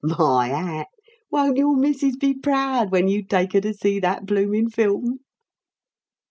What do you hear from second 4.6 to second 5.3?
film?"